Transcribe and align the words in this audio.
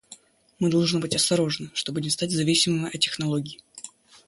Мы 0.57 0.71
должны 0.71 0.99
быть 0.99 1.13
осторожны, 1.15 1.69
чтобы 1.75 2.01
не 2.01 2.09
стать 2.09 2.31
зависимыми 2.31 2.87
от 2.91 2.99
технологий. 2.99 3.61